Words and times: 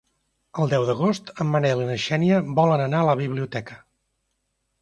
El 0.63 0.71
deu 0.71 0.85
d'agost 0.87 1.29
en 1.45 1.51
Manel 1.57 1.83
i 1.83 1.87
na 1.91 1.99
Xènia 2.05 2.39
volen 2.61 2.85
anar 2.87 3.03
a 3.05 3.09
la 3.11 3.17
biblioteca. 3.23 3.79